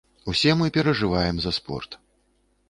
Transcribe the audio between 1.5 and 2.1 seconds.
спорт.